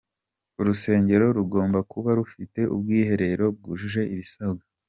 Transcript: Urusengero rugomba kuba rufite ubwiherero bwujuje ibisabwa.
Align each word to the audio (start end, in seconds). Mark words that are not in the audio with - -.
Urusengero 0.59 1.25
rugomba 1.37 1.79
kuba 1.91 2.09
rufite 2.19 2.59
ubwiherero 2.75 3.45
bwujuje 3.57 4.01
ibisabwa. 4.13 4.65